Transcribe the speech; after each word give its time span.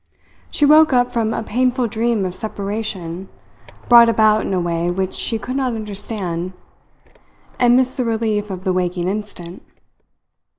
She 0.49 0.65
woke 0.65 0.93
up 0.93 1.11
from 1.13 1.31
a 1.31 1.43
painful 1.43 1.85
dream 1.85 2.25
of 2.25 2.33
separation 2.33 3.29
brought 3.87 4.09
about 4.09 4.41
in 4.47 4.51
a 4.51 4.59
way 4.59 4.89
which 4.89 5.13
she 5.13 5.37
could 5.37 5.55
not 5.55 5.75
understand, 5.75 6.53
and 7.59 7.77
missed 7.77 7.97
the 7.97 8.05
relief 8.05 8.49
of 8.49 8.63
the 8.63 8.73
waking 8.73 9.07
instant. 9.07 9.61